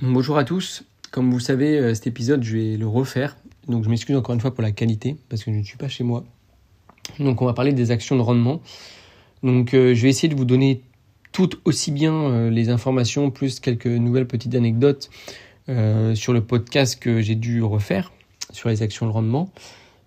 [0.00, 0.84] Bonjour à tous.
[1.10, 3.36] Comme vous savez, euh, cet épisode, je vais le refaire.
[3.66, 5.88] Donc je m'excuse encore une fois pour la qualité, parce que je ne suis pas
[5.88, 6.24] chez moi.
[7.18, 8.60] Donc on va parler des actions de rendement.
[9.42, 10.82] Donc euh, je vais essayer de vous donner
[11.32, 15.10] toutes aussi bien euh, les informations, plus quelques nouvelles petites anecdotes
[16.14, 18.12] sur le podcast que j'ai dû refaire
[18.52, 19.50] sur les actions de rendement.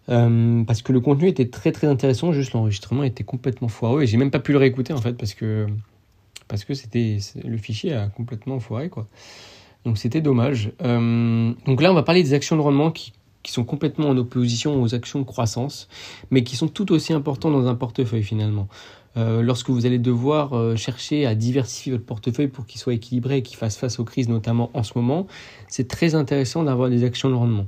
[0.07, 4.17] parce que le contenu était très très intéressant, juste l'enregistrement était complètement foireux et j'ai
[4.17, 5.67] même pas pu le réécouter en fait parce que
[6.47, 9.07] parce que c'était le fichier a complètement foiré quoi.
[9.85, 10.71] Donc c'était dommage.
[10.83, 13.13] Euh, donc là, on va parler des actions de rendement qui,
[13.45, 15.89] sont complètement en opposition aux actions de croissance,
[16.29, 18.67] mais qui sont tout aussi importantes dans un portefeuille finalement.
[19.17, 23.37] Euh, lorsque vous allez devoir euh, chercher à diversifier votre portefeuille pour qu'il soit équilibré
[23.37, 25.27] et qu'il fasse face aux crises, notamment en ce moment,
[25.67, 27.65] c'est très intéressant d'avoir des actions de rendement.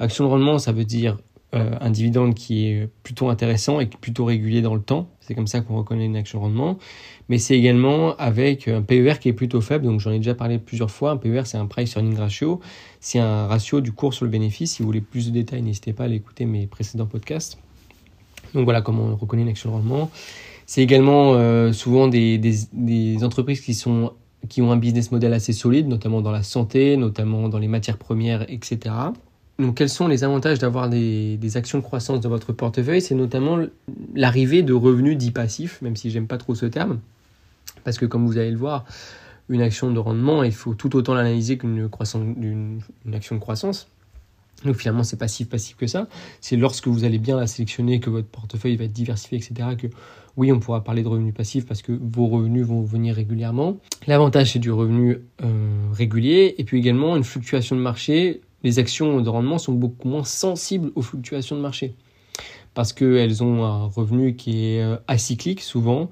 [0.00, 1.18] Actions de rendement, ça veut dire
[1.54, 5.08] euh, un dividende qui est plutôt intéressant et plutôt régulier dans le temps.
[5.20, 6.78] C'est comme ça qu'on reconnaît une action de rendement.
[7.28, 9.84] Mais c'est également avec un PER qui est plutôt faible.
[9.84, 11.10] Donc j'en ai déjà parlé plusieurs fois.
[11.10, 12.60] Un PER, c'est un price earning ratio.
[13.00, 14.72] C'est un ratio du cours sur le bénéfice.
[14.72, 17.58] Si vous voulez plus de détails, n'hésitez pas à aller écouter mes précédents podcasts.
[18.54, 20.10] Donc voilà comment on reconnaît une action de rendement.
[20.66, 24.12] C'est également euh, souvent des, des, des entreprises qui sont
[24.48, 27.98] qui ont un business model assez solide, notamment dans la santé, notamment dans les matières
[27.98, 28.94] premières, etc.
[29.60, 33.02] Donc, quels sont les avantages d'avoir des, actions de croissance dans votre portefeuille?
[33.02, 33.58] C'est notamment
[34.14, 36.98] l'arrivée de revenus dits passifs, même si j'aime pas trop ce terme,
[37.84, 38.84] parce que comme vous allez le voir,
[39.48, 41.90] une action de rendement, il faut tout autant l'analyser qu'une
[43.12, 43.88] action de croissance.
[44.64, 46.06] Donc finalement, c'est pas si passif que ça.
[46.40, 49.88] C'est lorsque vous allez bien la sélectionner, que votre portefeuille va être diversifié, etc., que
[50.36, 53.76] oui, on pourra parler de revenus passifs parce que vos revenus vont venir régulièrement.
[54.06, 59.20] L'avantage, c'est du revenu euh, régulier et puis également une fluctuation de marché les actions
[59.20, 61.94] de rendement sont beaucoup moins sensibles aux fluctuations de marché
[62.74, 66.10] parce qu'elles ont un revenu qui est euh, acyclique souvent,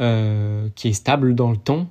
[0.00, 1.88] euh, qui est stable dans le temps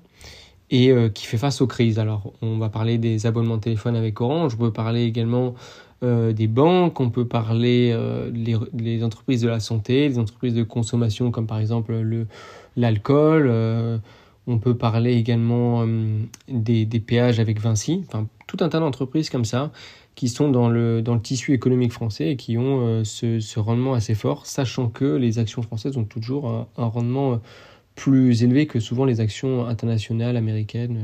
[0.71, 1.99] et euh, qui fait face aux crises.
[1.99, 5.55] Alors, on va parler des abonnements de téléphone avec Orange, on peut parler également
[6.01, 7.97] des banques, on peut parler
[8.31, 11.95] des entreprises de la santé, des entreprises de consommation comme par exemple
[12.77, 14.01] l'alcool.
[14.47, 15.85] On peut parler également
[16.47, 18.03] des, des péages avec Vinci.
[18.07, 19.71] Enfin, tout un tas d'entreprises comme ça
[20.15, 23.93] qui sont dans le, dans le tissu économique français et qui ont euh, ce, rendement
[23.93, 27.37] assez fort, sachant que les actions françaises ont toujours un, rendement euh,
[27.95, 30.99] plus élevé que souvent les actions internationales, américaines.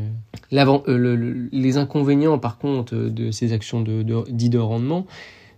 [0.53, 1.47] Euh.
[1.51, 5.05] les inconvénients, par contre, de ces actions de, de, de rendement,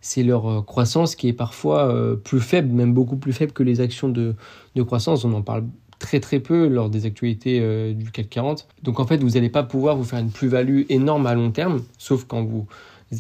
[0.02, 4.10] c'est leur croissance qui est parfois plus faible, même beaucoup plus faible que les actions
[4.10, 4.36] de,
[4.76, 5.24] de croissance.
[5.24, 5.64] On en parle
[6.04, 8.68] très très peu lors des actualités euh, du CAC 40.
[8.84, 11.82] Donc en fait, vous n'allez pas pouvoir vous faire une plus-value énorme à long terme,
[11.98, 12.68] sauf quand vous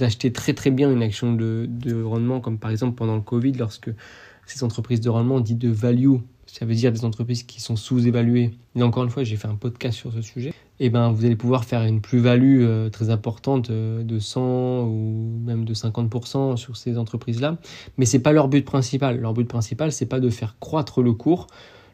[0.01, 3.53] achetez très très bien une action de, de rendement, comme par exemple pendant le Covid,
[3.53, 3.89] lorsque
[4.45, 8.51] ces entreprises de rendement dites de value, ça veut dire des entreprises qui sont sous-évaluées.
[8.75, 10.49] Et encore une fois, j'ai fait un podcast sur ce sujet.
[10.79, 14.83] Et eh ben, vous allez pouvoir faire une plus-value euh, très importante euh, de 100
[14.83, 17.57] ou même de 50% sur ces entreprises-là.
[17.97, 19.19] Mais c'est pas leur but principal.
[19.19, 21.47] Leur but principal, c'est pas de faire croître le cours.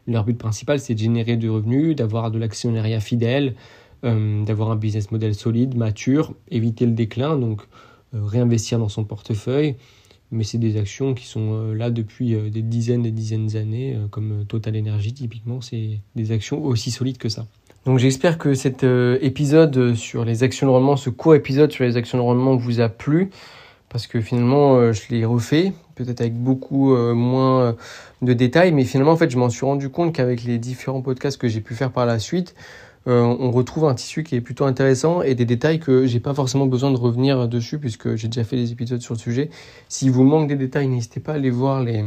[0.06, 3.54] Leur but principal, c'est de générer du revenu, d'avoir de l'actionnariat fidèle,
[4.04, 7.60] euh, d'avoir un business model solide, mature, éviter le déclin, donc
[8.14, 9.76] euh, réinvestir dans son portefeuille.
[10.32, 14.44] Mais c'est des actions qui sont euh, là depuis des dizaines et dizaines d'années, comme
[14.48, 17.46] Total Energy typiquement, c'est des actions aussi solides que ça.
[17.84, 21.96] Donc j'espère que cet épisode sur les actions de rendement, ce court épisode sur les
[21.96, 23.30] actions de rendement vous a plu
[23.90, 27.72] parce que finalement euh, je l'ai refait, peut-être avec beaucoup euh, moins euh,
[28.22, 31.38] de détails, mais finalement en fait je m'en suis rendu compte qu'avec les différents podcasts
[31.38, 32.54] que j'ai pu faire par la suite,
[33.06, 36.66] on retrouve un tissu qui est plutôt intéressant et des détails que j'ai pas forcément
[36.66, 39.50] besoin de revenir dessus puisque j'ai déjà fait des épisodes sur le sujet.
[39.88, 42.04] S'il vous manque des détails, n'hésitez pas à aller voir les,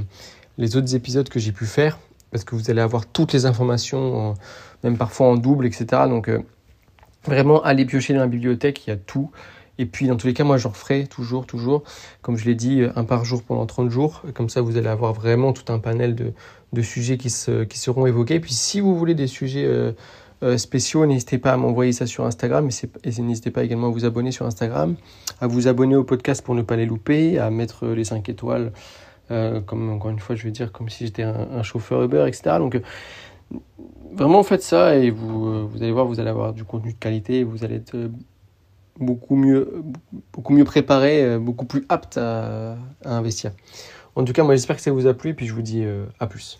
[0.57, 1.99] les autres épisodes que j'ai pu faire
[2.31, 4.35] parce que vous allez avoir toutes les informations,
[4.83, 6.03] même parfois en double, etc.
[6.07, 6.29] Donc
[7.25, 9.29] vraiment allez piocher dans la bibliothèque, il y a tout.
[9.79, 11.83] Et puis, dans tous les cas, moi, j'en referai toujours, toujours,
[12.21, 14.21] comme je l'ai dit, euh, un par jour pendant 30 jours.
[14.33, 16.33] Comme ça, vous allez avoir vraiment tout un panel de,
[16.73, 18.39] de sujets qui, se, qui seront évoqués.
[18.39, 19.93] Puis, si vous voulez des sujets euh,
[20.43, 22.69] euh, spéciaux, n'hésitez pas à m'envoyer ça sur Instagram.
[23.03, 24.95] Et, n'hésitez pas également à vous abonner sur Instagram,
[25.41, 28.71] à vous abonner au podcast pour ne pas les louper, à mettre les 5 étoiles,
[29.65, 32.57] comme encore une fois, je vais dire, comme si j'étais un, un, chauffeur Uber, etc.
[32.59, 32.79] Donc,
[34.11, 37.39] vraiment, faites ça et vous, vous allez voir, vous allez avoir du contenu de qualité
[37.39, 37.95] et vous allez être
[38.99, 39.83] beaucoup mieux,
[40.33, 43.51] beaucoup mieux préparé, euh, beaucoup plus apte à, à investir.
[44.15, 45.83] En tout cas, moi j'espère que ça vous a plu et puis je vous dis
[45.83, 46.59] euh, à plus.